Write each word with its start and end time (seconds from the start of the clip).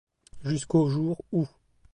Jusqu'au 0.43 0.89
jour 0.89 1.15
où... 1.31 1.47